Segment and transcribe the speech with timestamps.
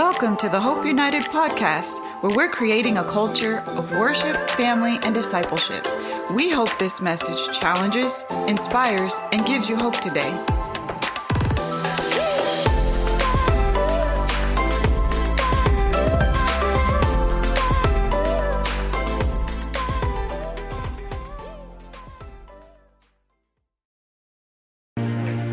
[0.00, 5.14] Welcome to the Hope United podcast, where we're creating a culture of worship, family, and
[5.14, 5.86] discipleship.
[6.32, 10.30] We hope this message challenges, inspires, and gives you hope today.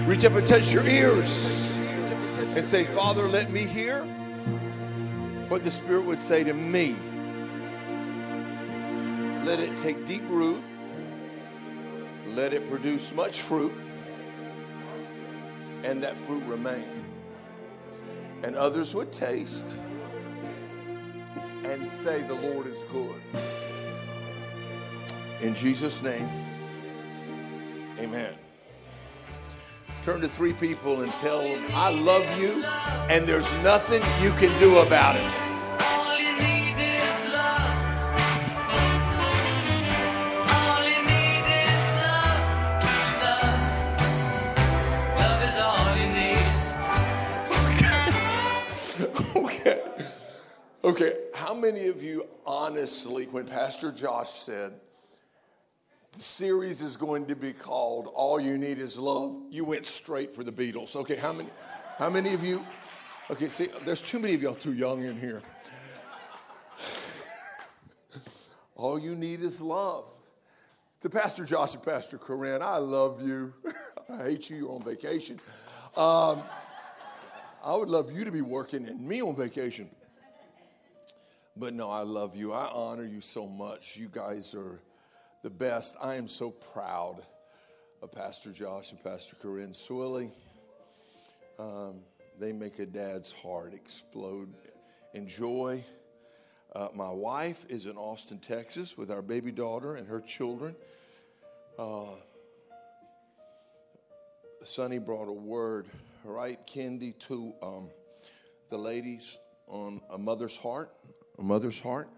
[0.06, 1.76] Reach up and touch your ears
[2.56, 4.08] and say, Father, let me hear
[5.50, 6.96] what the Spirit would say to me.
[9.46, 10.62] Let it take deep root.
[12.28, 13.74] Let it produce much fruit.
[15.84, 17.06] And that fruit remain.
[18.44, 19.76] And others would taste
[21.64, 23.22] and say, The Lord is good.
[25.42, 26.28] In Jesus' name,
[28.00, 28.34] amen.
[30.08, 32.64] Turn to three people and tell them, I love you,
[33.10, 35.28] and there's nothing you can do about it.
[50.84, 51.18] Okay.
[51.36, 54.72] How many of you, honestly, when Pastor Josh said
[56.18, 60.34] the series is going to be called All You Need Is Love, you went straight
[60.34, 60.96] for the Beatles?
[60.96, 61.16] Okay.
[61.16, 61.50] How many?
[62.00, 62.66] How many of you?
[63.30, 63.50] Okay.
[63.50, 65.44] See, there's too many of y'all too young in here.
[68.76, 70.06] All you need is love.
[71.02, 73.54] To Pastor Josh and Pastor Corinne, I love you.
[74.10, 74.58] I hate you.
[74.58, 75.40] You're on vacation.
[75.96, 76.42] Um,
[77.64, 79.88] I would love you to be working and me on vacation.
[81.56, 82.54] But no, I love you.
[82.54, 83.98] I honor you so much.
[83.98, 84.80] You guys are
[85.44, 85.96] the best.
[86.02, 87.22] I am so proud
[88.02, 90.32] of Pastor Josh and Pastor Corinne Swilly.
[91.60, 92.02] Um,
[92.40, 94.54] they make a dad's heart explode
[95.14, 95.84] in joy.
[96.76, 100.76] Uh, my wife is in Austin, Texas, with our baby daughter and her children.
[101.80, 102.16] Uh,
[104.64, 105.88] Sonny brought a word,
[106.24, 107.90] right, Kendi, to um,
[108.70, 110.92] the ladies on a mother's heart,
[111.40, 112.10] a mother's heart.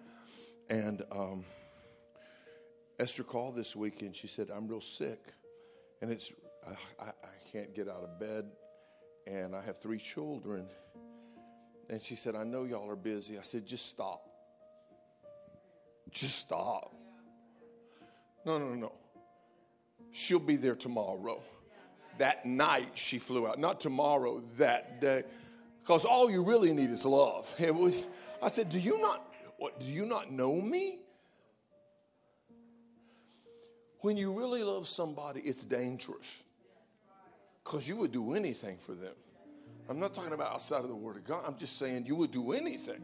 [0.69, 1.45] And um,
[2.99, 5.19] Esther called this week and she said, I'm real sick.
[6.01, 6.31] And it's,
[6.67, 8.45] I, I, I can't get out of bed.
[9.25, 10.67] And I have three children.
[11.89, 13.37] And she said, I know y'all are busy.
[13.37, 14.21] I said, just stop.
[16.11, 16.93] Just stop.
[18.45, 18.91] No, no, no.
[20.11, 21.41] She'll be there tomorrow.
[22.17, 23.59] That night she flew out.
[23.59, 25.23] Not tomorrow, that day.
[25.81, 27.55] Because all you really need is love.
[28.41, 29.25] I said, Do you not
[29.57, 30.99] what do you not know me?
[34.01, 36.43] When you really love somebody, it's dangerous.
[37.63, 39.13] Because you would do anything for them.
[39.89, 41.43] I'm not talking about outside of the Word of God.
[41.45, 43.01] I'm just saying you would do anything.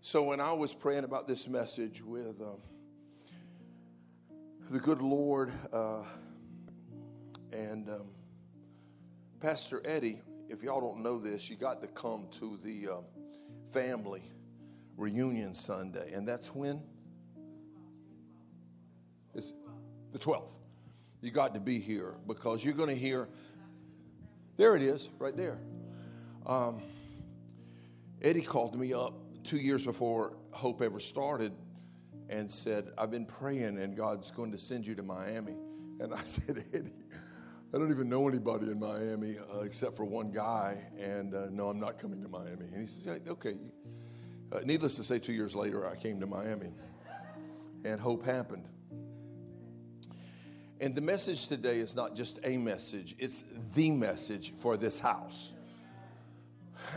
[0.00, 2.58] So when I was praying about this message with um,
[4.70, 6.02] the good Lord uh,
[7.52, 8.08] and um,
[9.40, 13.04] Pastor Eddie, if y'all don't know this, you got to come to the um,
[13.72, 14.22] family
[14.96, 16.82] reunion Sunday, and that's when
[20.12, 20.52] the 12th.
[21.20, 23.28] You got to be here because you're going to hear.
[24.56, 25.58] There it is, right there.
[26.46, 26.80] Um,
[28.22, 29.14] Eddie called me up
[29.44, 31.52] two years before Hope ever started
[32.28, 35.56] and said, I've been praying and God's going to send you to Miami.
[36.00, 36.92] And I said, Eddie,
[37.72, 41.68] I don't even know anybody in Miami uh, except for one guy, and uh, no,
[41.68, 42.66] I'm not coming to Miami.
[42.72, 43.56] And he says, "Yeah, Okay.
[44.50, 46.72] Uh, needless to say, two years later, I came to Miami,
[47.84, 48.66] and Hope happened.
[50.80, 53.42] And the message today is not just a message, it's
[53.74, 55.54] the message for this house.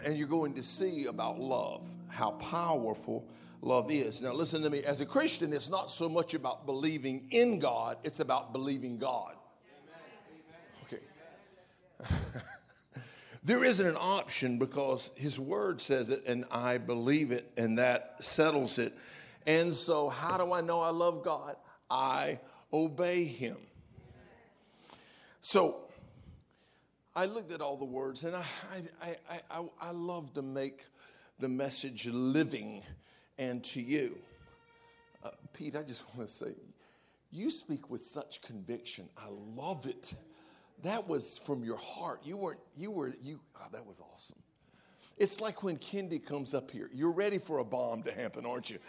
[0.06, 3.26] And you're going to see about love, how powerful
[3.62, 4.22] love is.
[4.22, 4.84] Now, listen to me.
[4.84, 9.36] As a Christian, it's not so much about believing in God, it's about believing God.
[10.86, 11.02] Okay.
[13.44, 18.18] there isn't an option because His Word says it, and I believe it, and that
[18.20, 18.96] settles it.
[19.48, 21.56] And so, how do I know I love God?
[21.90, 22.40] I
[22.72, 23.58] obey Him.
[25.42, 25.78] So,
[27.16, 30.86] I looked at all the words and I, I, I, I, I love to make
[31.40, 32.84] the message living
[33.38, 34.18] and to you.
[35.24, 36.54] Uh, Pete, I just want to say,
[37.32, 39.10] you speak with such conviction.
[39.18, 40.14] I love it.
[40.84, 42.22] That was from your heart.
[42.24, 44.38] You weren't, you were, you, oh, that was awesome.
[45.18, 46.90] It's like when Kendi comes up here.
[46.94, 48.80] You're ready for a bomb to happen, aren't you?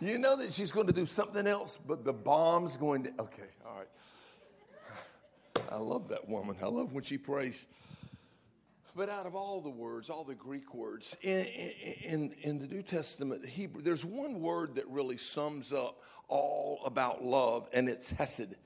[0.00, 3.48] You know that she's going to do something else, but the bomb's going to, okay,
[3.66, 3.88] all right.
[5.70, 6.56] I love that woman.
[6.62, 7.64] I love when she prays.
[8.96, 11.46] But out of all the words, all the Greek words in,
[12.02, 17.22] in, in the New Testament, Hebrew, there's one word that really sums up all about
[17.22, 18.56] love, and it's hesed.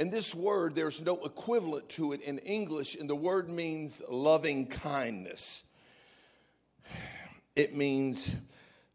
[0.00, 4.66] And this word, there's no equivalent to it in English, and the word means loving
[4.66, 5.64] kindness.
[7.54, 8.34] It means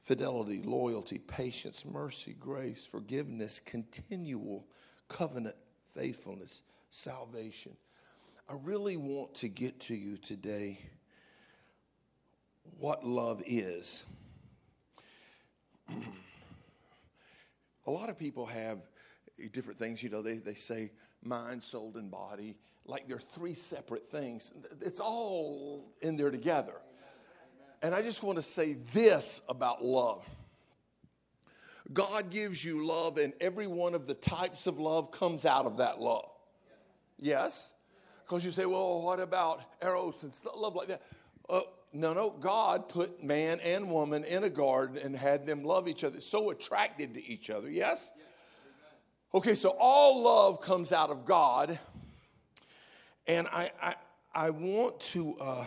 [0.03, 4.65] fidelity, loyalty, patience, mercy, grace, forgiveness, continual
[5.07, 5.55] covenant,
[5.93, 7.75] faithfulness, salvation.
[8.47, 10.79] I really want to get to you today
[12.79, 14.03] what love is.
[17.87, 18.79] A lot of people have
[19.51, 20.91] different things, you know, they, they say
[21.23, 22.55] mind, soul, and body,
[22.85, 24.51] like they're three separate things.
[24.81, 26.73] It's all in there together.
[27.81, 30.27] And I just want to say this about love
[31.91, 35.77] God gives you love, and every one of the types of love comes out of
[35.77, 36.29] that love.
[37.19, 37.73] Yes?
[38.25, 41.01] Because you say, well, what about eros and love like that?
[41.49, 41.61] Uh,
[41.93, 42.29] no, no.
[42.29, 46.51] God put man and woman in a garden and had them love each other, so
[46.51, 47.69] attracted to each other.
[47.69, 48.13] Yes?
[49.33, 51.79] Okay, so all love comes out of God.
[53.27, 53.95] And I, I,
[54.33, 55.65] I want to, uh,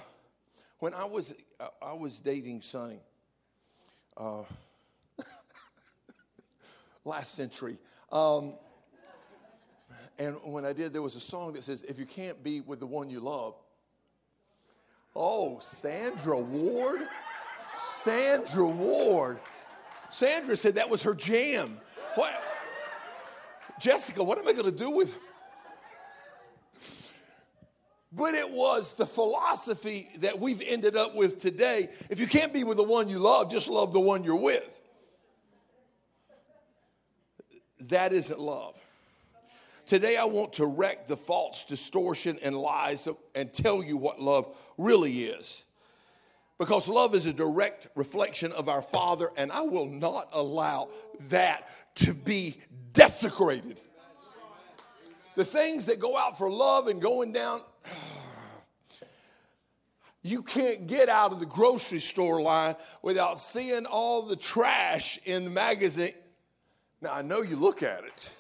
[0.79, 3.01] when I was, uh, I was dating Sonny
[4.17, 4.43] uh,
[7.05, 7.79] last century.
[8.11, 8.55] Um,
[10.19, 12.81] and when I did, there was a song that says, If you can't be with
[12.81, 13.55] the one you love.
[15.15, 17.03] Oh, Sandra Ward?
[17.75, 19.39] Sandra Ward.
[20.11, 21.79] Sandra said that was her jam.
[22.15, 22.43] What?
[23.81, 25.19] Jessica, what am I going to do with
[28.15, 31.89] but it was the philosophy that we've ended up with today.
[32.11, 34.81] If you can't be with the one you love, just love the one you're with.
[37.89, 38.77] That isn't love.
[39.87, 44.55] Today, I want to wreck the false distortion and lies and tell you what love
[44.79, 45.65] really is.
[46.59, 50.89] Because love is a direct reflection of our Father, and I will not allow
[51.29, 52.59] that to be
[52.93, 53.81] desecrated.
[55.35, 57.63] The things that go out for love and going down,
[60.23, 65.45] you can't get out of the grocery store line without seeing all the trash in
[65.45, 66.15] the magazine.
[67.01, 68.31] Now, I know you look at it.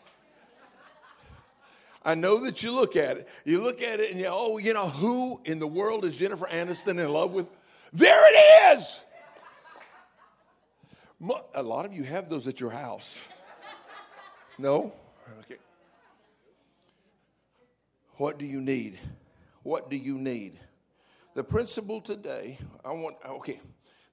[2.04, 3.28] I know that you look at it.
[3.44, 6.46] You look at it and you, oh, you know, who in the world is Jennifer
[6.46, 7.48] Aniston in love with?
[7.92, 9.04] There it is.
[11.54, 13.28] A lot of you have those at your house.
[14.58, 14.92] No?
[15.40, 15.60] Okay.
[18.16, 18.98] What do you need?
[19.62, 20.58] What do you need?
[21.34, 23.60] The principle today, I want, okay,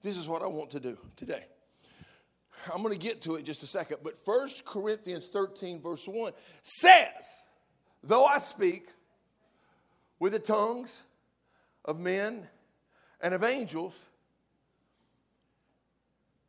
[0.04, 1.46] this is what I want to do today.
[2.74, 6.08] I'm going to get to it in just a second, but 1 Corinthians 13, verse
[6.08, 6.32] 1
[6.62, 7.46] says,
[8.04, 8.88] Though I speak
[10.20, 11.04] with the tongues
[11.86, 12.48] of men
[13.22, 14.06] and of angels,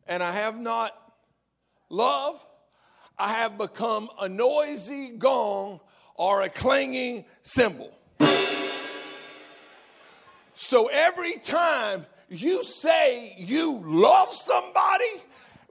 [0.06, 0.94] and I have not
[1.88, 2.44] love,
[3.18, 5.80] I have become a noisy gong
[6.14, 7.92] or a clanging cymbal.
[10.54, 15.22] So every time you say you love somebody,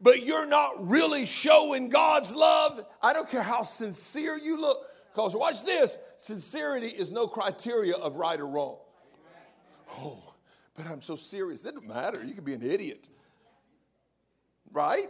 [0.02, 5.36] but you're not really showing God's love, I don't care how sincere you look, because
[5.36, 8.78] watch this sincerity is no criteria of right or wrong.
[9.98, 10.34] Oh,
[10.76, 11.66] but I'm so serious.
[11.66, 12.24] It doesn't matter.
[12.24, 13.08] You can be an idiot.
[14.72, 15.10] Right?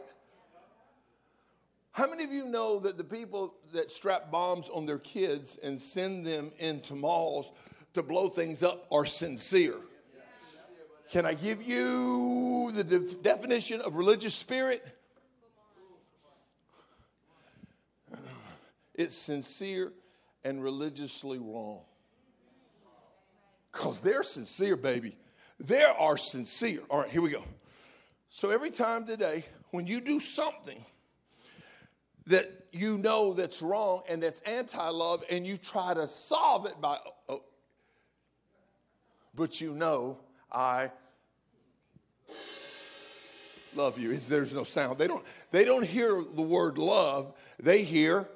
[1.91, 5.79] How many of you know that the people that strap bombs on their kids and
[5.79, 7.51] send them into malls
[7.93, 9.75] to blow things up are sincere?
[11.11, 14.85] Can I give you the de- definition of religious spirit?
[18.93, 19.91] It's sincere
[20.43, 21.81] and religiously wrong.
[23.71, 25.15] Because they're sincere, baby.
[25.59, 26.81] They are sincere.
[26.89, 27.43] All right, here we go.
[28.29, 30.83] So every time today, when you do something
[32.27, 36.79] that you know that's wrong and that's anti love, and you try to solve it
[36.79, 37.43] by, oh, oh.
[39.35, 40.17] but you know
[40.51, 40.91] I
[43.75, 44.15] love you.
[44.15, 44.97] There's no sound.
[44.97, 48.27] They don't, they don't hear the word love, they hear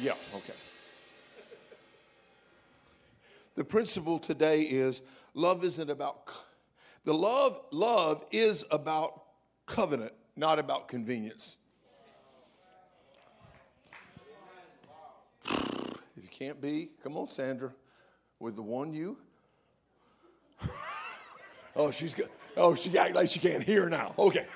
[0.00, 0.54] yeah, okay.
[3.56, 5.00] The principle today is
[5.34, 6.32] love isn't about
[7.04, 9.22] the love love is about
[9.66, 11.58] covenant, not about convenience.
[15.46, 17.72] If you can't be, come on, Sandra,
[18.40, 19.18] with the one you.
[21.76, 22.28] oh, she's got.
[22.56, 24.14] Oh, she act like she can't hear now.
[24.18, 24.46] Okay.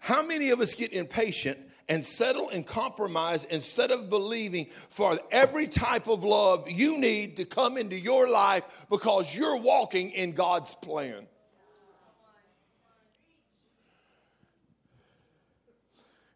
[0.00, 1.58] How many of us get impatient
[1.88, 7.44] and settle and compromise instead of believing for every type of love you need to
[7.44, 11.26] come into your life because you're walking in God's plan.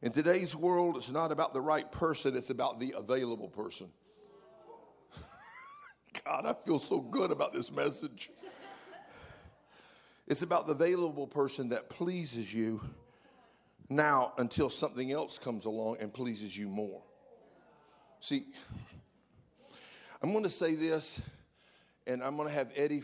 [0.02, 3.88] In today's world, it's not about the right person, it's about the available person.
[6.24, 8.30] God, I feel so good about this message.
[10.26, 12.80] It's about the available person that pleases you
[13.90, 17.02] now until something else comes along and pleases you more.
[18.20, 18.46] See,
[20.22, 21.20] I'm going to say this,
[22.06, 23.02] and I'm going to have Eddie,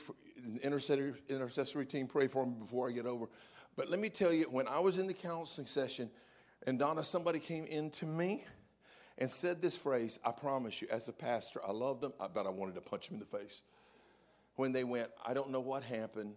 [0.62, 3.26] intercessory, intercessory team, pray for me before I get over.
[3.76, 6.11] But let me tell you, when I was in the counseling session,
[6.66, 8.45] and Donna, somebody came into me
[9.19, 12.50] and said this phrase I promise you, as a pastor, I love them, but I
[12.50, 13.62] wanted to punch them in the face.
[14.57, 16.35] When they went, I don't know what happened,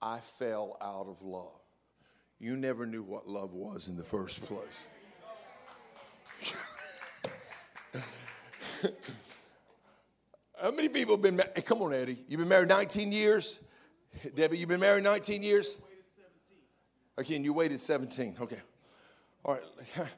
[0.00, 1.60] I fell out of love.
[2.40, 4.86] You never knew what love was in the first place.
[10.60, 11.64] How many people have been married?
[11.64, 12.18] Come on, Eddie.
[12.28, 13.58] You've been married 19 years?
[14.34, 15.76] Debbie, you've been married 19 years?
[17.18, 18.36] Okay, you waited 17.
[18.40, 18.60] Okay.
[19.44, 19.62] All right.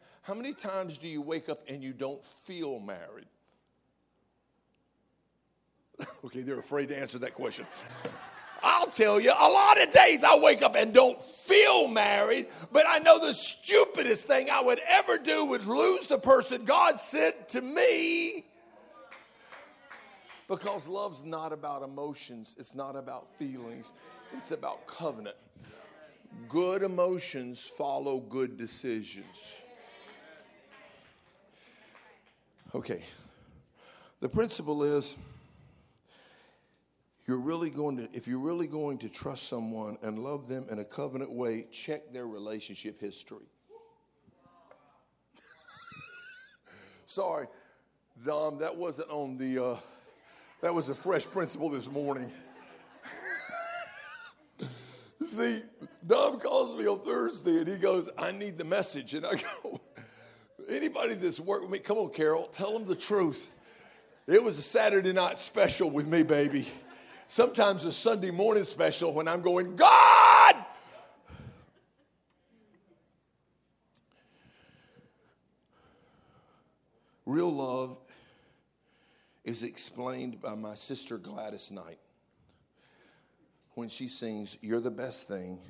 [0.22, 3.26] How many times do you wake up and you don't feel married?
[6.24, 7.66] okay, they're afraid to answer that question.
[8.62, 12.84] I'll tell you, a lot of days I wake up and don't feel married, but
[12.86, 17.48] I know the stupidest thing I would ever do would lose the person God sent
[17.50, 18.44] to me.
[20.48, 23.92] Because love's not about emotions, it's not about feelings,
[24.32, 25.36] it's about covenant.
[26.48, 29.56] Good emotions follow good decisions.
[32.74, 33.04] Okay.
[34.20, 35.16] The principle is
[37.30, 40.80] you're really going to if you're really going to trust someone and love them in
[40.80, 43.46] a covenant way, check their relationship history.
[47.06, 47.46] Sorry,
[48.26, 49.76] Dom, that wasn't on the uh,
[50.60, 52.32] that was a fresh principle this morning.
[55.24, 55.62] See,
[56.04, 59.14] Dom calls me on Thursday and he goes, I need the message.
[59.14, 59.80] And I go,
[60.68, 63.52] anybody that's worked with me, come on, Carol, tell them the truth.
[64.26, 66.66] It was a Saturday night special with me, baby.
[67.30, 70.56] Sometimes a Sunday morning special when I'm going, God!
[77.24, 77.96] Real love
[79.44, 82.00] is explained by my sister Gladys Knight
[83.74, 85.60] when she sings, You're the best thing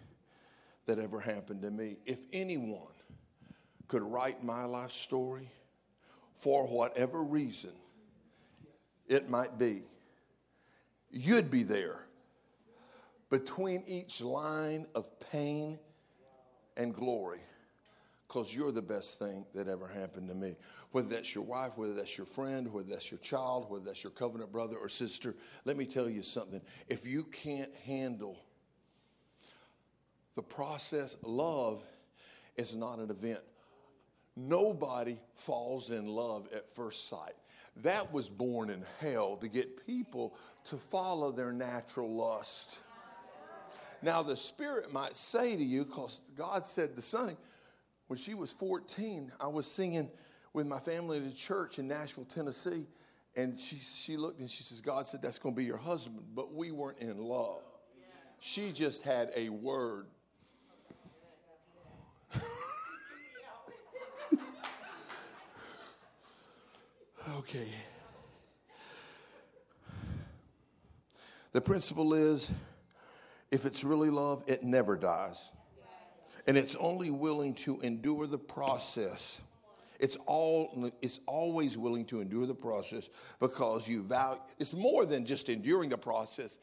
[0.86, 1.98] that ever happened to me.
[2.06, 2.94] If anyone
[3.86, 5.50] could write my life story
[6.36, 7.72] for whatever reason
[9.06, 9.82] it might be,
[11.10, 12.00] you'd be there
[13.30, 15.78] between each line of pain
[16.76, 17.40] and glory
[18.26, 20.56] because you're the best thing that ever happened to me.
[20.92, 24.12] Whether that's your wife, whether that's your friend, whether that's your child, whether that's your
[24.12, 26.60] covenant brother or sister, let me tell you something.
[26.88, 28.38] If you can't handle
[30.36, 31.82] the process, love
[32.56, 33.40] is not an event.
[34.36, 37.34] Nobody falls in love at first sight.
[37.76, 40.34] That was born in hell to get people
[40.64, 42.78] to follow their natural lust.
[44.02, 47.36] Now, the Spirit might say to you, because God said to Sonny,
[48.06, 50.10] when she was 14, I was singing
[50.52, 52.86] with my family at a church in Nashville, Tennessee,
[53.36, 56.24] and she, she looked and she says, God said that's going to be your husband,
[56.34, 57.62] but we weren't in love.
[58.40, 60.06] She just had a word
[67.40, 67.68] Okay.
[71.52, 72.52] The principle is
[73.50, 75.50] if it's really love, it never dies.
[76.46, 79.40] And it's only willing to endure the process.
[79.98, 85.24] It's all it's always willing to endure the process because you value it's more than
[85.24, 86.58] just enduring the process.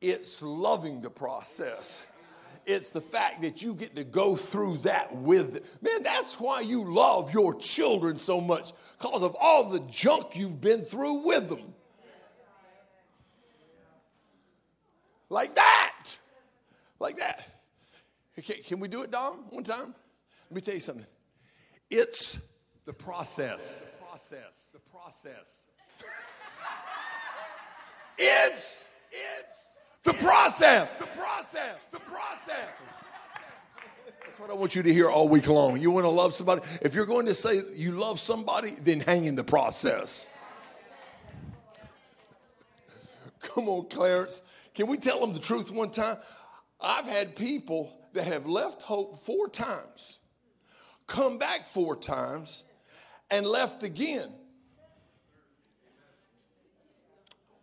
[0.00, 2.06] It's loving the process.
[2.66, 5.62] It's the fact that you get to go through that with them.
[5.80, 10.60] Man, that's why you love your children so much, because of all the junk you've
[10.60, 11.74] been through with them.
[15.28, 16.16] Like that.
[16.98, 17.46] Like that.
[18.38, 19.94] Okay, can we do it, Dom, one time?
[20.50, 21.06] Let me tell you something.
[21.88, 22.40] It's
[22.84, 23.68] the process.
[23.68, 24.66] The process.
[24.72, 25.60] The process.
[28.18, 29.59] it's, it's
[30.02, 30.88] the process.
[30.98, 31.76] The process.
[31.90, 32.68] The process.
[34.24, 35.80] That's what I want you to hear all week long.
[35.80, 36.62] You want to love somebody?
[36.82, 40.28] If you're going to say you love somebody, then hang in the process.
[43.40, 44.42] Come on, Clarence.
[44.74, 46.16] Can we tell them the truth one time?
[46.80, 50.20] I've had people that have left hope four times
[51.10, 52.62] come back four times,
[53.32, 54.30] and left again.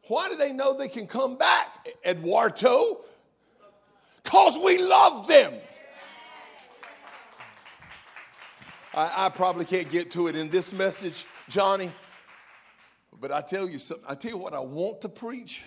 [0.07, 3.01] Why do they know they can come back, Eduardo?
[4.23, 5.53] Because we love them.
[8.93, 11.91] I, I, probably can't get to it in this message, Johnny.
[13.19, 14.05] But I tell you something.
[14.07, 15.63] I tell you what I want to preach.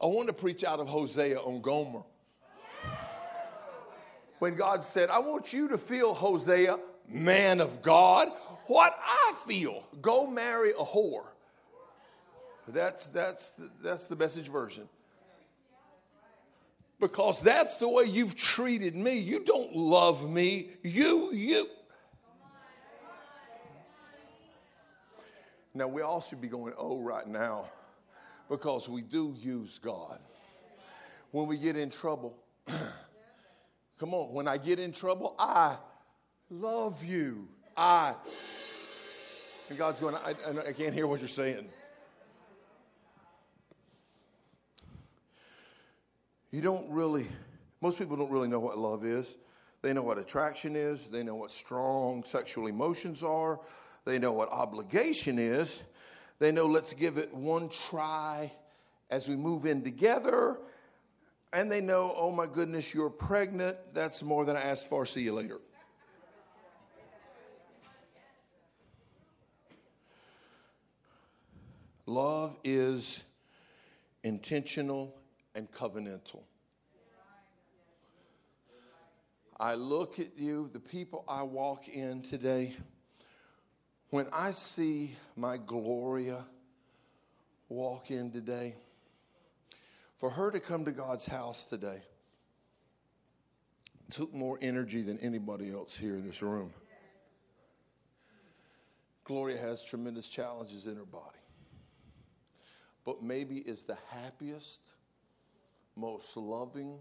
[0.00, 2.02] I want to preach out of Hosea on Gomer.
[4.38, 8.28] When God said, I want you to feel, Hosea, man of God,
[8.66, 9.86] what I feel.
[10.00, 11.24] Go marry a whore.
[12.72, 14.88] That's, that's, the, that's the message version.
[16.98, 19.18] Because that's the way you've treated me.
[19.18, 20.68] You don't love me.
[20.82, 21.66] You, you.
[25.72, 27.70] Now, we all should be going, oh, right now,
[28.48, 30.18] because we do use God.
[31.30, 32.36] When we get in trouble,
[33.98, 35.76] come on, when I get in trouble, I
[36.50, 37.48] love you.
[37.76, 38.14] I.
[39.68, 40.34] And God's going, I,
[40.68, 41.68] I can't hear what you're saying.
[46.50, 47.26] You don't really,
[47.80, 49.38] most people don't really know what love is.
[49.82, 53.60] They know what attraction is, they know what strong sexual emotions are,
[54.04, 55.82] they know what obligation is.
[56.38, 58.50] They know let's give it one try
[59.10, 60.58] as we move in together.
[61.52, 63.76] And they know, oh my goodness, you're pregnant.
[63.92, 65.04] That's more than I asked for.
[65.04, 65.58] See you later.
[72.06, 73.22] Love is
[74.24, 75.14] intentional
[75.54, 76.42] and covenantal.
[79.58, 82.74] I look at you, the people I walk in today,
[84.08, 86.46] when I see my Gloria
[87.68, 88.74] walk in today,
[90.16, 92.02] for her to come to God's house today
[94.10, 96.72] took more energy than anybody else here in this room.
[99.24, 101.38] Gloria has tremendous challenges in her body,
[103.04, 104.80] but maybe is the happiest,
[105.96, 106.98] most loving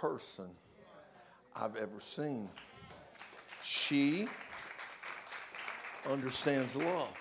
[0.00, 0.50] person
[1.54, 2.48] I've ever seen.
[3.62, 4.28] She
[6.08, 7.12] understands love.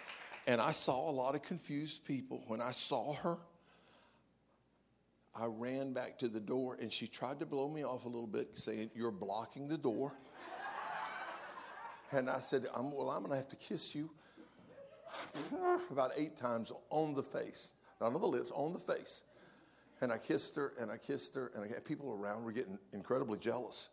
[0.46, 2.44] And I saw a lot of confused people.
[2.48, 3.38] When I saw her,
[5.36, 8.28] I ran back to the door and she tried to blow me off a little
[8.28, 10.12] bit, saying, You're blocking the door.
[12.12, 14.10] and I said, I'm, Well, I'm going to have to kiss you
[15.92, 19.24] about eight times on the face, not on the lips, on the face.
[20.04, 23.40] And I kissed her and I kissed her, and I, people around were getting incredibly
[23.40, 23.88] jealous.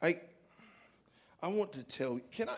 [0.00, 0.20] I,
[1.42, 2.54] I want to tell you, can I,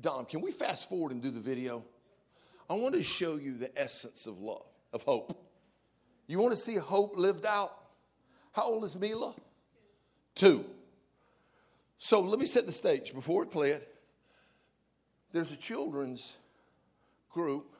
[0.00, 1.82] Dom, can we fast forward and do the video?
[2.70, 5.36] I want to show you the essence of love, of hope.
[6.28, 7.74] You want to see hope lived out?
[8.52, 9.34] How old is Mila?
[10.36, 10.64] Two.
[11.98, 13.92] So let me set the stage before we play it.
[15.32, 16.36] There's a children's
[17.32, 17.74] group,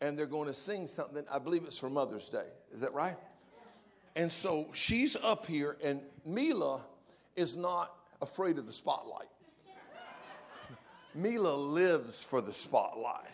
[0.00, 1.24] and they're going to sing something.
[1.30, 2.46] I believe it's for Mother's Day.
[2.72, 3.16] Is that right?
[4.16, 6.80] And so she's up here, and Mila
[7.36, 9.28] is not afraid of the spotlight.
[11.14, 13.30] Mila lives for the spotlight.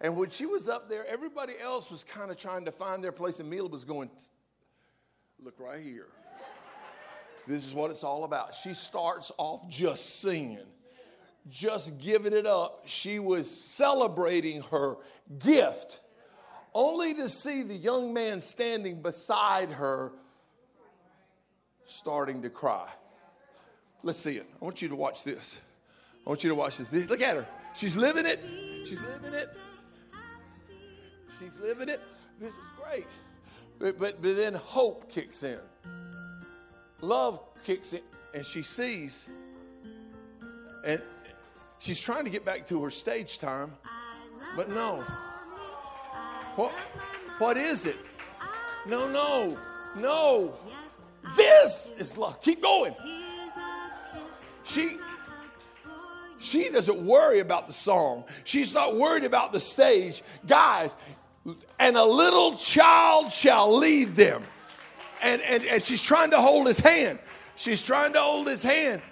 [0.00, 3.12] And when she was up there, everybody else was kind of trying to find their
[3.12, 4.10] place, and Mila was going,
[5.42, 6.08] Look right here.
[7.46, 8.54] This is what it's all about.
[8.54, 10.66] She starts off just singing,
[11.48, 12.82] just giving it up.
[12.86, 14.96] She was celebrating her
[15.38, 16.00] gift,
[16.74, 20.12] only to see the young man standing beside her
[21.84, 22.88] starting to cry.
[24.02, 24.46] Let's see it.
[24.60, 25.58] I want you to watch this.
[26.24, 26.92] I want you to watch this.
[26.92, 27.46] Look at her.
[27.74, 28.40] She's living it.
[28.86, 29.56] She's living it.
[31.38, 32.00] She's living it.
[32.38, 33.06] This is great.
[33.78, 35.58] But, but, but then hope kicks in.
[37.00, 38.00] Love kicks in.
[38.34, 39.28] And she sees.
[40.86, 41.02] And
[41.80, 43.72] she's trying to get back to her stage time.
[44.56, 45.04] But no.
[46.54, 46.72] What,
[47.38, 47.96] what is it?
[48.86, 49.58] No, no,
[49.96, 50.54] no.
[51.36, 52.40] This is love.
[52.42, 52.94] Keep going.
[54.64, 54.96] She
[56.38, 58.24] she doesn't worry about the song.
[58.44, 60.22] She's not worried about the stage.
[60.46, 60.96] Guys,
[61.78, 64.42] and a little child shall lead them.
[65.22, 67.18] And, and, and she's trying to hold his hand.
[67.56, 69.02] She's trying to hold his hand.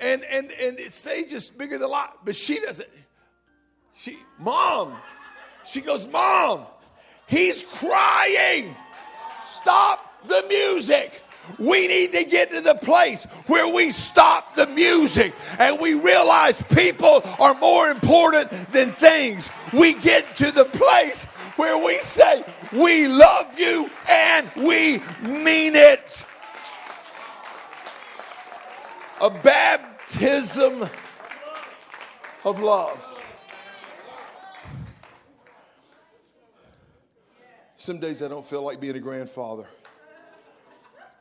[0.00, 2.10] And and and stage is bigger than life.
[2.24, 2.88] But she doesn't.
[3.96, 4.96] She, mom.
[5.66, 6.66] She goes, Mom,
[7.26, 8.74] he's crying.
[9.44, 11.22] Stop the music.
[11.58, 16.62] We need to get to the place where we stop the music and we realize
[16.62, 19.50] people are more important than things.
[19.72, 21.24] We get to the place
[21.56, 26.24] where we say, We love you and we mean it.
[29.20, 29.28] A
[30.10, 30.88] baptism
[32.44, 33.06] of love.
[37.76, 39.66] Some days I don't feel like being a grandfather.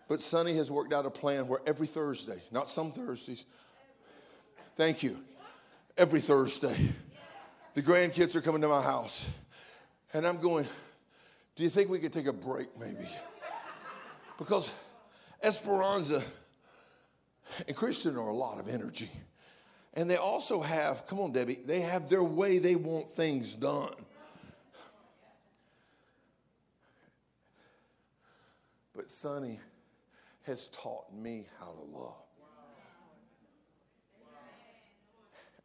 [0.08, 3.46] But Sonny has worked out a plan where every Thursday, not some Thursdays,
[4.76, 5.20] thank you,
[5.98, 6.76] every Thursday,
[7.76, 9.30] the grandkids are coming to my house.
[10.14, 10.68] And I'm going,
[11.56, 13.08] do you think we could take a break maybe?
[14.40, 14.72] Because
[15.44, 16.24] Esperanza
[17.68, 19.10] and Christian are a lot of energy.
[19.94, 23.94] And they also have, come on, Debbie, they have their way they want things done.
[28.96, 29.60] But Sonny
[30.44, 32.14] has taught me how to love.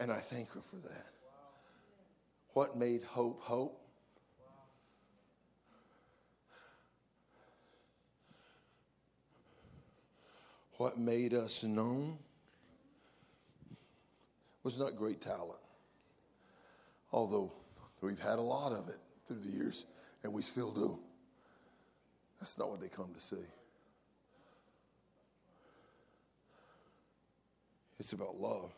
[0.01, 1.07] And I thank her for that.
[2.53, 3.84] What made hope hope?
[10.77, 12.19] What made us known
[14.65, 15.61] was not great talent,
[17.13, 17.53] although
[18.01, 19.87] we've had a lot of it through the years,
[20.23, 20.99] and we still do.
[22.41, 23.37] That's not what they come to see.
[28.01, 28.73] It's about love.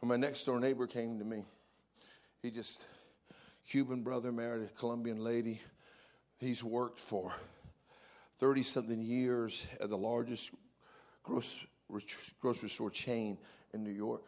[0.00, 1.44] When my next door neighbor came to me,
[2.42, 2.84] he just,
[3.68, 5.60] Cuban brother, married a Colombian lady.
[6.38, 7.32] He's worked for
[8.42, 10.50] 30 something years at the largest
[11.22, 11.68] grocery,
[12.40, 13.38] grocery store chain
[13.72, 14.22] in New York.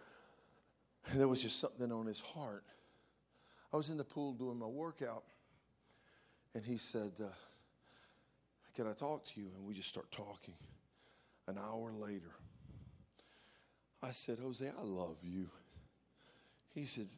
[1.09, 2.62] And there was just something on his heart.
[3.72, 5.24] I was in the pool doing my workout,
[6.55, 7.24] and he said, uh,
[8.77, 9.48] Can I talk to you?
[9.57, 10.55] And we just start talking.
[11.48, 12.31] An hour later,
[14.00, 15.48] I said, Jose, I love you.
[16.72, 17.09] He said,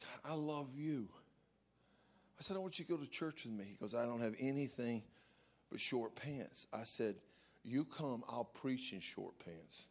[0.00, 1.10] God, I love you.
[2.40, 3.66] I said, I want you to go to church with me.
[3.68, 5.02] He goes, I don't have anything
[5.72, 6.66] but short pants.
[6.72, 7.16] I said,
[7.64, 9.86] You come, I'll preach in short pants.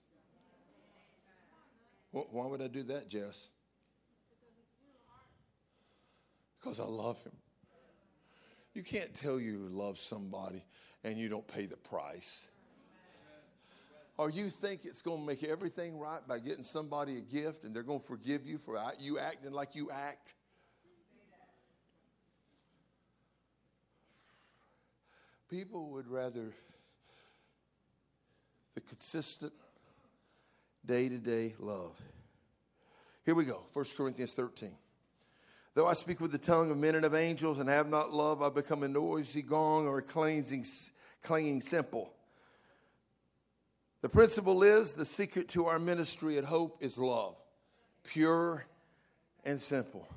[2.11, 3.49] Why would I do that, Jess?
[6.59, 7.31] Because I love him.
[8.75, 10.63] You can't tell you love somebody
[11.03, 12.45] and you don't pay the price.
[14.17, 17.75] Or you think it's going to make everything right by getting somebody a gift and
[17.75, 20.35] they're going to forgive you for you acting like you act?
[25.51, 26.53] People would rather
[28.73, 29.51] the consistent
[30.85, 31.99] day to day love.
[33.25, 34.71] Here we go 1 Corinthians 13.
[35.73, 38.41] Though I speak with the tongue of men and of angels and have not love,
[38.41, 40.65] I become a noisy gong or a clanging,
[41.21, 42.13] clanging cymbal.
[44.01, 47.35] The principle is the secret to our ministry at Hope is love,
[48.05, 48.63] pure
[49.43, 50.07] and simple.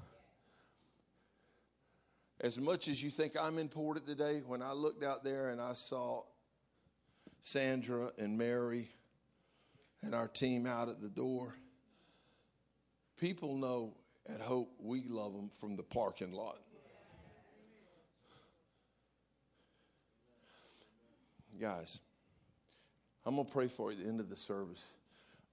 [2.41, 5.75] As much as you think I'm important today, when I looked out there and I
[5.75, 6.23] saw
[7.43, 8.89] Sandra and Mary
[10.03, 11.55] and our team out at the door,
[13.19, 13.95] people know
[14.29, 16.59] at Hope we love them from the parking lot.
[21.61, 22.01] Guys,
[23.25, 24.87] I'm going to pray for you at the end of the service.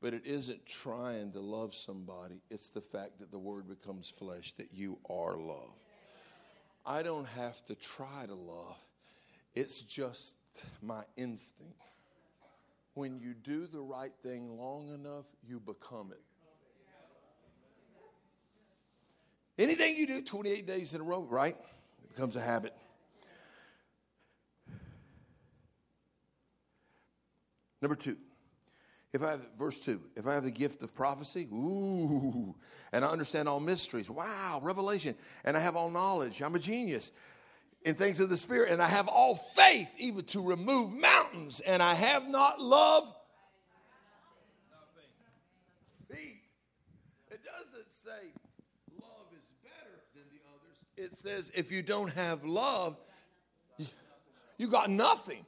[0.02, 4.54] But it isn't trying to love somebody, it's the fact that the word becomes flesh,
[4.54, 5.76] that you are love.
[6.86, 8.78] I don't have to try to love,
[9.54, 10.36] it's just
[10.82, 11.76] my instinct.
[12.94, 16.22] When you do the right thing long enough, you become it.
[19.58, 21.56] Anything you do 28 days in a row, right?
[22.04, 22.74] It becomes a habit.
[27.82, 28.18] Number two,
[29.14, 32.56] if I have, verse two, if I have the gift of prophecy, ooh,
[32.94, 37.12] and I understand all mysteries, wow, revelation, and I have all knowledge, I'm a genius
[37.84, 41.82] in things of the Spirit, and I have all faith even to remove mountains, and
[41.82, 43.14] I have not love.
[47.30, 48.34] It doesn't say
[49.02, 50.78] love is better than the others.
[50.98, 52.98] It says if you don't have love,
[54.58, 55.46] you got nothing.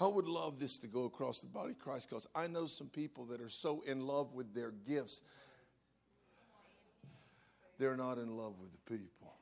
[0.00, 2.88] I would love this to go across the body of Christ because I know some
[2.88, 5.20] people that are so in love with their gifts,
[7.78, 9.34] they're not in love with the people.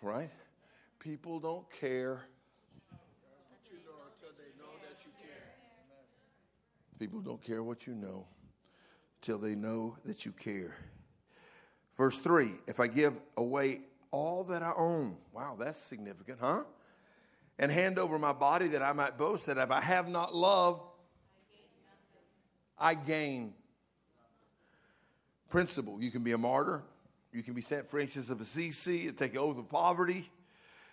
[0.00, 0.30] Right?
[0.98, 2.22] People don't care.
[6.98, 8.26] People don't care what you know
[9.20, 10.76] till they know that you care.
[11.96, 16.62] Verse 3 If I give away all that I own, wow, that's significant, huh?
[17.58, 20.82] And hand over my body that I might boast that if I have not love,
[22.78, 23.54] I gain.
[25.48, 26.82] Principle you can be a martyr,
[27.32, 27.86] You can be St.
[27.86, 30.28] Francis of Assisi and take an oath of poverty.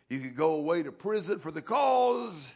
[0.09, 2.53] You can go away to prison for the cause.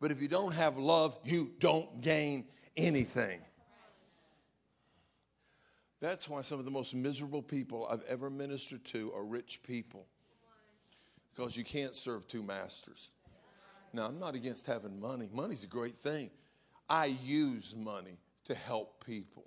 [0.00, 2.44] But if you don't have love, you don't gain
[2.76, 3.40] anything.
[6.00, 10.06] That's why some of the most miserable people I've ever ministered to are rich people.
[11.34, 13.10] Because you can't serve two masters.
[13.92, 16.30] Now, I'm not against having money, money's a great thing.
[16.88, 19.44] I use money to help people.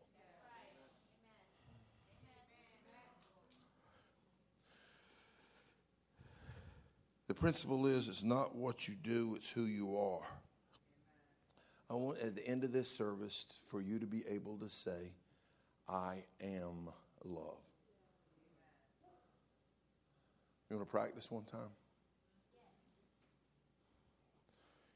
[7.27, 10.27] The principle is it's not what you do, it's who you are.
[11.89, 15.13] I want at the end of this service for you to be able to say,
[15.87, 16.89] I am
[17.23, 17.57] love.
[20.69, 21.69] You want to practice one time?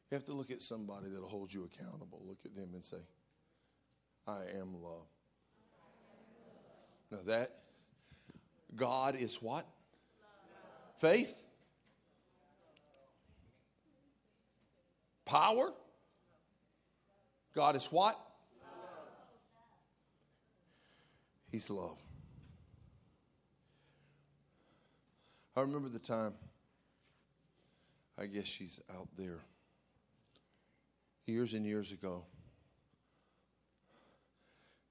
[0.09, 2.21] You have to look at somebody that'll hold you accountable.
[2.25, 2.97] Look at them and say,
[4.27, 5.07] I am love.
[7.11, 7.51] Now that
[8.75, 9.65] God is what?
[10.99, 11.41] Faith?
[15.25, 15.73] Power?
[17.53, 18.19] God is what?
[21.51, 22.01] He's love.
[25.55, 26.33] I remember the time,
[28.19, 29.39] I guess she's out there,
[31.25, 32.25] years and years ago,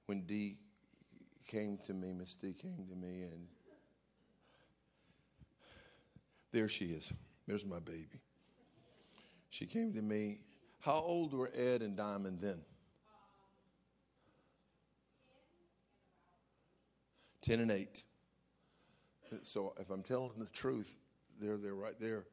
[0.07, 0.59] when Dee
[1.47, 3.47] came to me, Miss Dee came to me, and
[6.53, 7.13] there she is.
[7.47, 8.21] There's my baby.
[9.51, 10.41] She came to me.
[10.81, 12.61] How old were Ed and Diamond then?
[17.43, 18.03] 10 and 8.
[19.43, 20.97] So if I'm telling the truth,
[21.41, 22.25] they're there right there.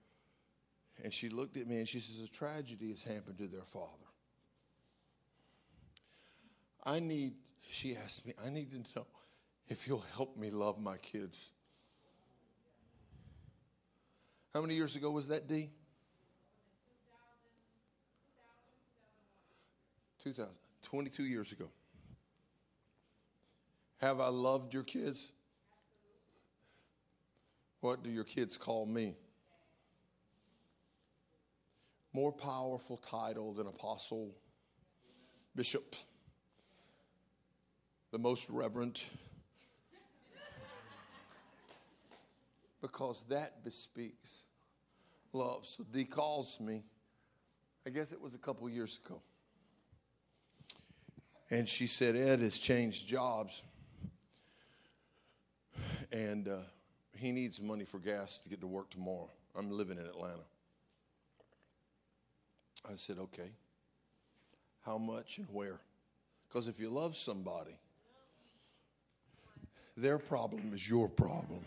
[1.04, 3.90] And she looked at me and she says, A tragedy has happened to their father.
[6.84, 7.34] I need,
[7.70, 9.08] she asked me, I need to know
[9.68, 11.52] if you'll help me love my kids.
[14.54, 15.70] How many years ago was that, Dee?
[20.24, 20.50] 2000,
[20.84, 21.70] 22 years ago.
[24.02, 25.32] Have I loved your kids?
[27.80, 29.16] What do your kids call me?
[32.14, 34.36] More powerful title than apostle,
[35.56, 35.96] bishop,
[38.12, 39.06] the most reverent.
[42.82, 44.44] because that bespeaks
[45.34, 45.66] love.
[45.66, 46.84] So Dee calls me,
[47.86, 49.22] I guess it was a couple years ago.
[51.50, 53.62] And she said, Ed has changed jobs
[56.12, 56.58] and uh,
[57.16, 59.30] he needs money for gas to get to work tomorrow.
[59.56, 60.44] I'm living in Atlanta.
[62.90, 63.52] I said, okay.
[64.86, 65.80] How much and where?
[66.48, 67.78] Because if you love somebody,
[69.96, 71.60] their problem is your problem.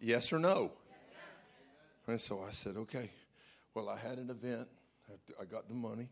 [0.00, 0.72] Yes or no?
[2.06, 3.10] And so I said, okay.
[3.74, 4.68] Well, I had an event.
[5.40, 6.08] I got the money,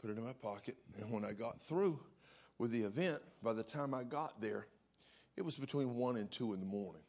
[0.00, 0.76] put it in my pocket.
[1.00, 2.00] And when I got through
[2.58, 4.66] with the event, by the time I got there,
[5.36, 7.02] it was between 1 and 2 in the morning.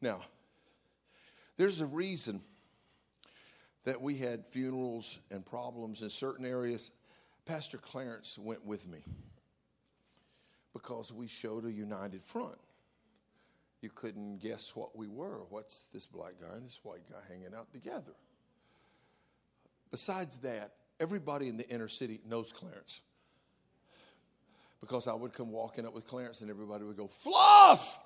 [0.00, 0.20] Now,
[1.56, 2.42] there's a reason
[3.84, 6.90] that we had funerals and problems in certain areas.
[7.46, 9.04] Pastor Clarence went with me
[10.72, 12.58] because we showed a united front.
[13.82, 15.40] You couldn't guess what we were.
[15.50, 18.14] What's this black guy and this white guy hanging out together?
[19.90, 23.02] Besides that, everybody in the inner city knows Clarence
[24.80, 27.98] because I would come walking up with Clarence and everybody would go, Fluff!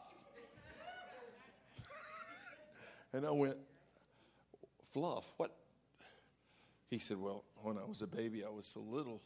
[3.13, 3.57] and I went,
[4.93, 5.33] Fluff?
[5.37, 5.55] What?
[6.89, 9.21] He said, Well, when I was a baby, I was so little,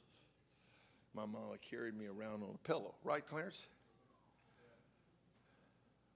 [1.14, 2.94] my mama carried me around on a pillow.
[3.04, 3.66] Right, Clarence?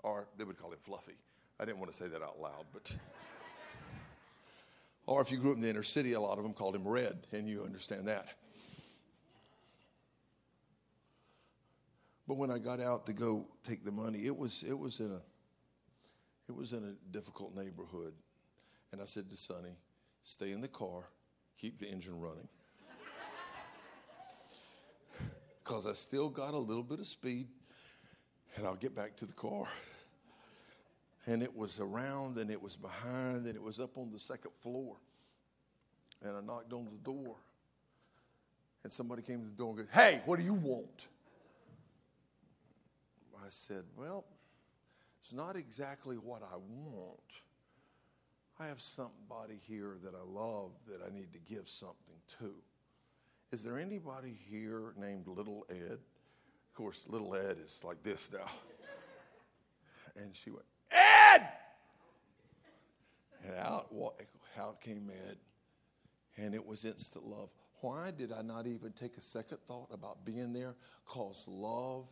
[0.02, 1.16] Or they would call him Fluffy.
[1.58, 2.94] I didn't want to say that out loud, but.
[5.06, 6.86] or if you grew up in the inner city, a lot of them called him
[6.86, 8.26] Red, and you understand that.
[12.28, 15.12] But when I got out to go take the money, it was it was in
[15.12, 15.22] a
[16.48, 18.14] it was in a difficult neighborhood.
[18.92, 19.76] And I said to Sonny,
[20.22, 21.04] stay in the car,
[21.60, 22.48] keep the engine running.
[25.62, 27.48] Because I still got a little bit of speed,
[28.56, 29.66] and I'll get back to the car.
[31.26, 34.52] And it was around, and it was behind, and it was up on the second
[34.62, 34.96] floor.
[36.22, 37.36] And I knocked on the door,
[38.84, 41.08] and somebody came to the door and goes, Hey, what do you want?
[43.46, 44.24] I said, Well,
[45.20, 47.42] it's not exactly what I want.
[48.58, 52.54] I have somebody here that I love that I need to give something to.
[53.52, 55.98] Is there anybody here named Little Ed?
[55.98, 58.46] Of course, little Ed is like this now.
[60.18, 61.46] And she went, Ed!
[63.44, 63.92] And out,
[64.58, 65.36] out came Ed.
[66.38, 67.50] And it was instant love.
[67.80, 70.74] Why did I not even take a second thought about being there?
[71.04, 72.08] Because love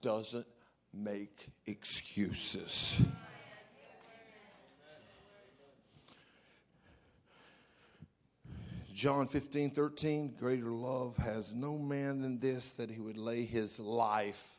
[0.00, 0.46] doesn't
[0.94, 3.02] make excuses.
[9.02, 13.80] John 15, 13, greater love has no man than this that he would lay his
[13.80, 14.58] life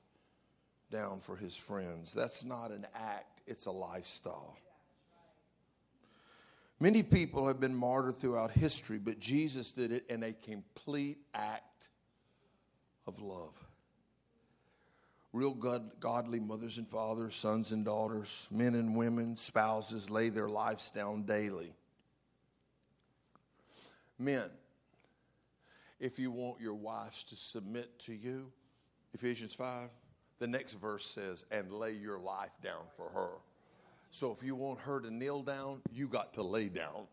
[0.91, 2.11] down for his friends.
[2.11, 4.57] That's not an act, it's a lifestyle.
[6.77, 11.87] Many people have been martyred throughout history, but Jesus did it in a complete act
[13.07, 13.57] of love.
[15.31, 20.49] Real God, godly mothers and fathers, sons and daughters, men and women, spouses lay their
[20.49, 21.73] lives down daily.
[24.23, 24.49] Men,
[25.99, 28.53] if you want your wives to submit to you,
[29.13, 29.89] Ephesians 5,
[30.39, 33.31] the next verse says, and lay your life down for her.
[34.11, 37.07] So if you want her to kneel down, you got to lay down.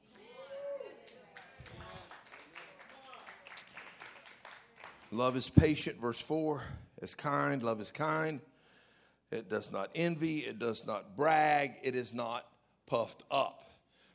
[5.10, 6.62] Love is patient, verse 4,
[7.02, 7.60] is kind.
[7.64, 8.40] Love is kind.
[9.32, 12.46] It does not envy, it does not brag, it is not
[12.86, 13.64] puffed up.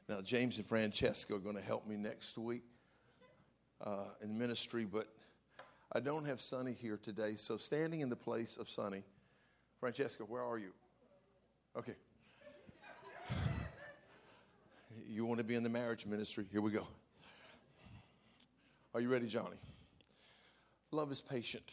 [0.08, 2.64] Now, James and Francesca are going to help me next week
[3.84, 5.08] uh, in ministry, but
[5.92, 7.36] I don't have Sonny here today.
[7.36, 9.04] So, standing in the place of Sonny,
[9.80, 10.72] Francesca, where are you?
[11.78, 11.96] Okay.
[15.08, 16.46] You want to be in the marriage ministry?
[16.52, 16.88] Here we go.
[18.94, 19.58] Are you ready, Johnny?
[20.92, 21.64] Love is patient.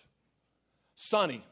[0.95, 1.45] Sonny,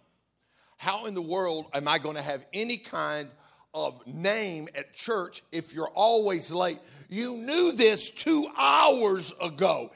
[0.77, 3.29] how in the world am I going to have any kind
[3.73, 6.79] of name at church if you're always late?
[7.09, 9.91] You knew this two hours ago.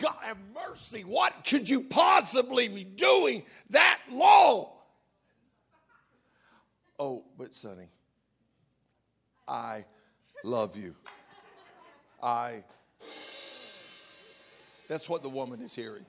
[0.00, 1.02] God have mercy.
[1.02, 4.68] What could you possibly be doing that long?
[6.98, 7.88] Oh, but Sonny,
[9.46, 9.84] I
[10.44, 10.94] love you.
[12.22, 12.62] I.
[14.88, 16.04] That's what the woman is hearing.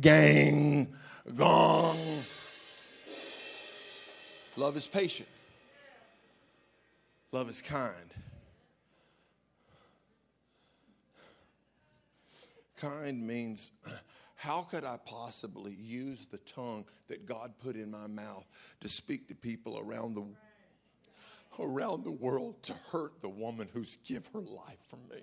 [0.00, 0.94] Gang,
[1.34, 2.22] gong.
[4.56, 5.28] Love is patient.
[7.32, 7.94] Love is kind.
[12.80, 13.70] Kind means
[14.36, 18.46] how could I possibly use the tongue that God put in my mouth
[18.80, 20.24] to speak to people around the
[21.62, 25.20] around the world to hurt the woman who's give her life for me?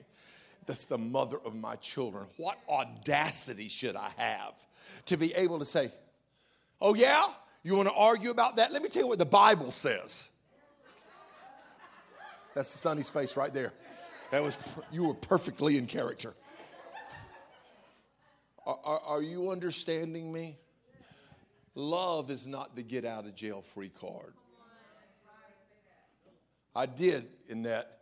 [0.68, 2.28] That's the mother of my children.
[2.38, 4.54] What audacity should I have
[5.08, 5.92] to be able to say,
[6.80, 7.26] "Oh yeah,
[7.64, 8.72] you want to argue about that?
[8.72, 10.30] Let me tell you what the Bible says."
[12.54, 13.74] That's the Sonny's face right there.
[14.30, 14.58] That was
[14.92, 16.36] you were perfectly in character.
[18.68, 20.58] Are, are, you understanding me?
[21.74, 24.34] Love is not the get out of jail free card.
[26.76, 28.00] I did in that.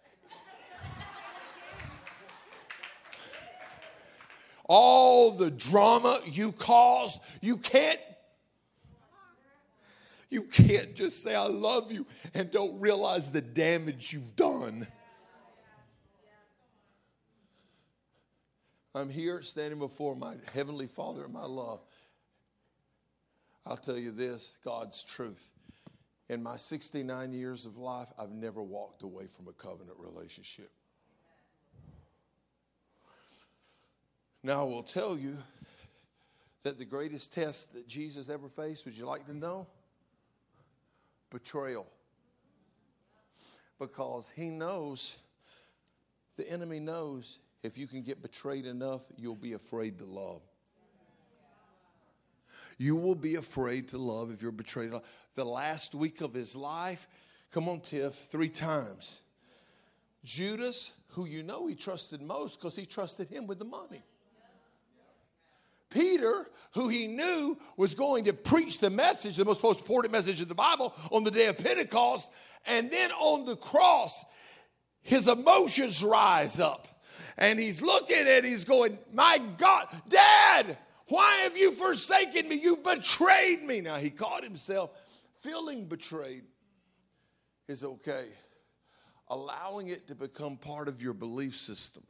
[4.67, 7.99] All the drama you caused, you can't
[10.31, 14.87] you can't just say I love you and don't realize the damage you've done.
[18.95, 21.81] I'm here standing before my Heavenly Father and my love.
[23.65, 25.51] I'll tell you this God's truth.
[26.29, 30.71] In my 69 years of life, I've never walked away from a covenant relationship.
[34.43, 35.39] Now, I will tell you
[36.63, 39.67] that the greatest test that Jesus ever faced, would you like to know?
[41.31, 41.85] Betrayal.
[43.77, 45.17] Because he knows,
[46.37, 50.41] the enemy knows if you can get betrayed enough, you'll be afraid to love.
[52.77, 54.91] You will be afraid to love if you're betrayed.
[55.35, 57.07] The last week of his life,
[57.51, 59.21] come on, Tiff, three times.
[60.23, 64.03] Judas, who you know he trusted most because he trusted him with the money.
[65.89, 70.49] Peter, who he knew was going to preach the message, the most important message of
[70.49, 72.29] the Bible on the day of Pentecost,
[72.65, 74.25] and then on the cross,
[75.01, 76.94] his emotions rise up.
[77.37, 82.55] And he's looking at he's going, My God, Dad, why have you forsaken me?
[82.55, 83.81] You've betrayed me.
[83.81, 84.91] Now he caught himself
[85.39, 86.43] feeling betrayed
[87.67, 88.27] is okay.
[89.27, 92.03] Allowing it to become part of your belief system.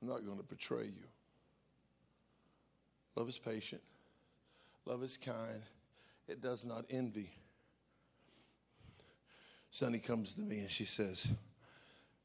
[0.00, 1.08] I'm not going to betray you.
[3.16, 3.82] Love is patient.
[4.84, 5.62] Love is kind.
[6.28, 7.30] It does not envy.
[9.74, 11.26] Sonny comes to me and she says,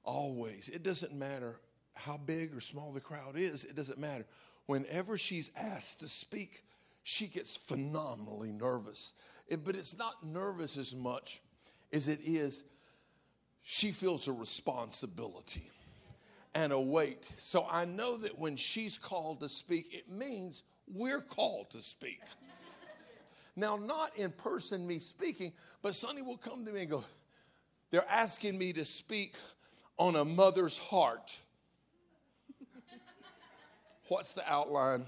[0.03, 1.59] Always, it doesn't matter
[1.95, 4.27] how big or small the crowd is, it doesn't matter.
[4.67, 6.63] whenever she's asked to speak,
[7.01, 9.13] she gets phenomenally nervous.
[9.47, 11.41] It- but it's not nervous as much
[11.91, 12.61] as it is
[13.63, 15.71] she feels a responsibility
[16.53, 17.27] and a weight.
[17.39, 22.21] So I know that when she's called to speak, it means we're called to speak.
[23.55, 27.03] Now, not in person, me speaking, but Sonny will come to me and go,
[27.91, 29.35] They're asking me to speak
[29.97, 31.37] on a mother's heart.
[34.07, 35.05] What's the outline?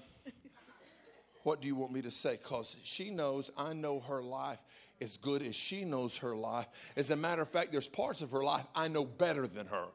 [1.44, 2.38] What do you want me to say?
[2.42, 4.60] Because she knows I know her life
[5.02, 6.68] as good as she knows her life.
[6.96, 9.86] As a matter of fact, there's parts of her life I know better than her.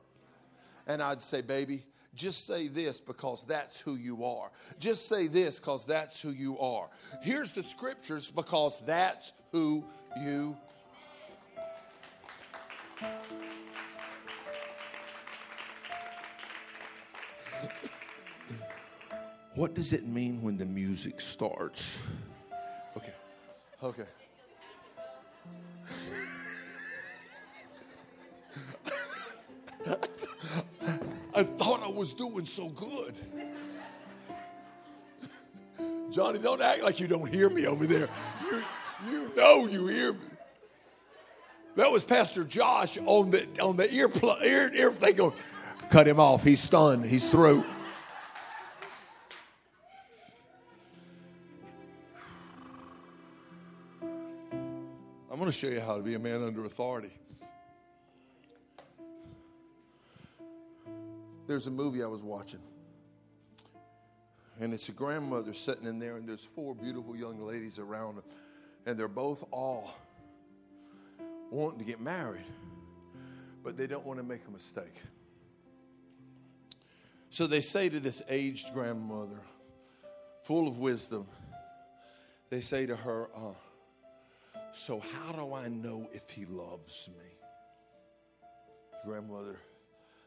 [0.88, 1.84] And I'd say, baby,
[2.14, 4.50] just say this because that's who you are.
[4.80, 6.88] Just say this because that's who you are.
[7.22, 9.84] Here's the scriptures because that's who
[10.20, 10.56] you
[19.54, 21.98] What does it mean when the music starts?
[22.96, 23.12] Okay.
[23.82, 24.04] Okay.
[31.34, 33.14] I thought I was doing so good.
[36.10, 38.08] Johnny, don't act like you don't hear me over there.
[38.50, 38.62] You,
[39.10, 40.20] you know you hear me.
[41.76, 44.10] That was Pastor Josh on the on the ear
[44.42, 45.16] ear ear thing.
[45.16, 45.34] Going,
[45.90, 46.44] cut him off.
[46.44, 47.04] He's stunned.
[47.04, 47.64] He's through.
[55.30, 57.12] I'm going to show you how to be a man under authority.
[61.46, 62.60] There's a movie I was watching,
[64.58, 68.22] and it's a grandmother sitting in there, and there's four beautiful young ladies around her,
[68.86, 69.94] and they're both all
[71.50, 72.46] wanting to get married,
[73.62, 74.96] but they don't want to make a mistake.
[77.36, 79.42] So they say to this aged grandmother,
[80.40, 81.26] full of wisdom,
[82.48, 83.52] they say to her, uh,
[84.72, 87.26] So, how do I know if he loves me?
[89.04, 89.58] Grandmother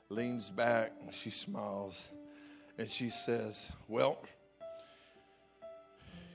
[0.09, 2.09] leans back and she smiles
[2.77, 4.19] and she says, Well,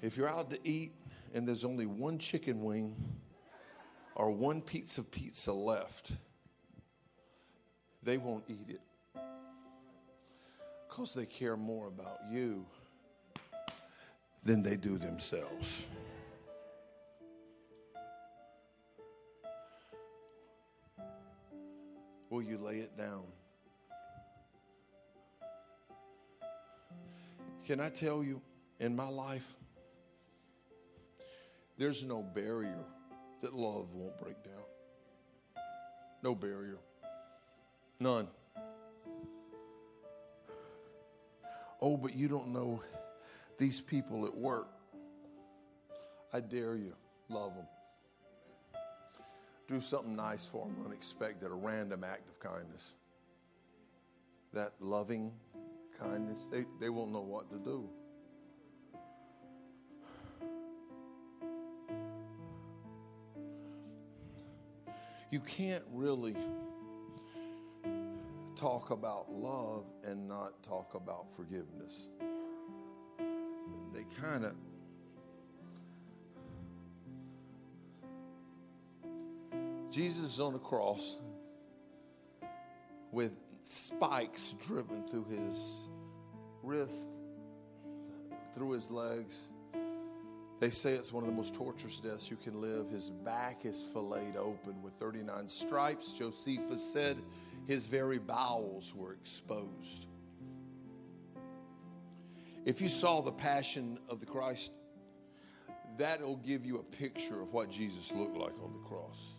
[0.03, 0.91] if you're out to eat
[1.33, 2.97] and there's only one chicken wing
[4.17, 6.11] or one piece of pizza left,
[8.03, 8.81] they won't eat it
[10.95, 12.65] because they care more about you
[14.45, 15.87] than they do themselves.
[22.31, 23.25] Will you lay it down?
[27.67, 28.41] Can I tell you,
[28.79, 29.57] in my life,
[31.77, 32.85] there's no barrier
[33.43, 35.65] that love won't break down.
[36.23, 36.79] No barrier.
[37.99, 38.29] None.
[41.87, 42.81] Oh, but you don't know
[43.59, 44.69] these people at work.
[46.33, 46.95] I dare you,
[47.29, 47.67] love them.
[49.69, 52.95] Do something nice for them, unexpected, a random act of kindness.
[54.55, 55.31] That loving
[56.01, 57.87] kindness, they, they won't know what to do.
[65.31, 66.35] You can't really
[68.57, 72.11] talk about love and not talk about forgiveness.
[73.93, 74.55] They kind of
[79.91, 81.19] Jesus is on the cross
[83.13, 83.33] with
[83.63, 85.79] spikes driven through his
[86.65, 87.11] wrist,
[88.55, 89.47] through his legs.
[90.59, 92.91] They say it's one of the most torturous deaths you can live.
[92.91, 96.13] His back is filleted open with 39 stripes.
[96.13, 97.17] Josephus said
[97.67, 100.07] his very bowels were exposed.
[102.65, 104.73] If you saw the passion of the Christ,
[105.99, 109.35] that'll give you a picture of what Jesus looked like on the cross.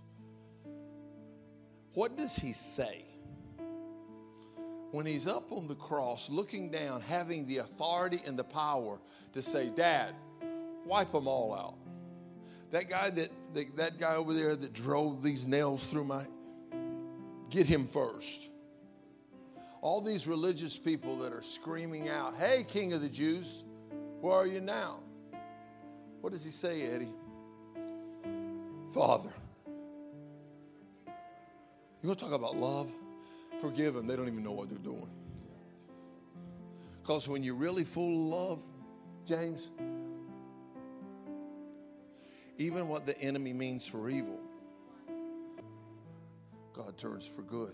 [1.94, 3.06] What does he say?
[4.92, 9.00] When he's up on the cross, looking down, having the authority and the power
[9.34, 10.14] to say, Dad,
[10.86, 11.76] wipe them all out.
[12.72, 13.32] That guy that,
[13.76, 16.26] that, guy over there that drove these nails through my,
[17.56, 18.50] get him first.
[19.82, 23.64] All these religious people that are screaming out, Hey, King of the Jews,
[24.20, 25.00] where are you now?
[26.20, 27.14] What does he say, Eddie?
[28.94, 29.30] Father.
[32.02, 32.92] You want to talk about love?
[33.62, 34.06] Forgive them.
[34.06, 35.10] They don't even know what they're doing.
[37.02, 38.60] Because when you're really full of love,
[39.26, 39.72] James,
[42.58, 44.40] even what the enemy means for evil,
[46.76, 47.74] God turns for good.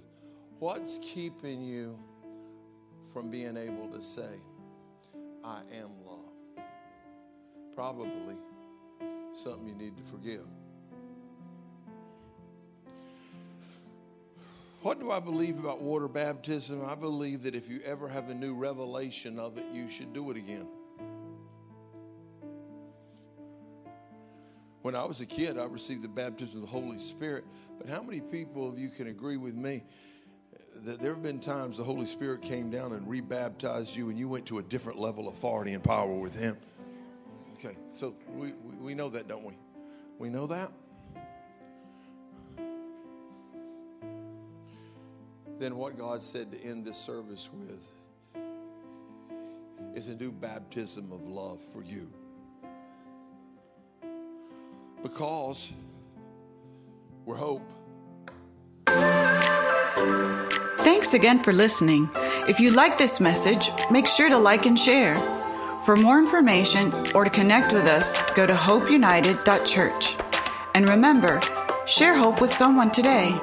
[0.59, 1.97] What's keeping you
[3.11, 4.39] from being able to say,
[5.43, 6.67] I am loved?
[7.73, 8.35] Probably
[9.33, 10.45] something you need to forgive.
[14.83, 16.85] What do I believe about water baptism?
[16.85, 20.29] I believe that if you ever have a new revelation of it, you should do
[20.29, 20.67] it again.
[24.81, 27.45] When I was a kid, I received the baptism of the Holy Spirit.
[27.77, 29.83] But how many people of you can agree with me
[30.83, 34.27] that there have been times the Holy Spirit came down and rebaptized you and you
[34.27, 36.57] went to a different level of authority and power with Him?
[37.55, 39.53] Okay, so we, we, we know that, don't we?
[40.17, 40.71] We know that?
[45.59, 47.87] Then what God said to end this service with
[49.95, 52.11] is a new baptism of love for you.
[55.03, 55.71] Because
[57.25, 57.69] we're hope.
[60.83, 62.09] Thanks again for listening.
[62.47, 65.15] If you like this message, make sure to like and share.
[65.85, 70.17] For more information or to connect with us, go to hopeunited.church.
[70.75, 71.41] And remember,
[71.85, 73.39] share hope with someone today.